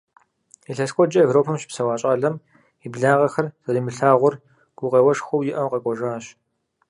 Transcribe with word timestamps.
Илъэс 0.69 0.91
куэдкӀэ 0.95 1.21
Европэм 1.27 1.59
щыпсэуа 1.61 1.95
щӏалэм, 2.01 2.35
и 2.85 2.87
благъэхэр 2.93 3.47
зэримылъагъур 3.63 4.35
гукъеуэшхуэу 4.77 5.45
иӀэу, 5.49 5.71
къэкӀуэжащ. 5.71 6.25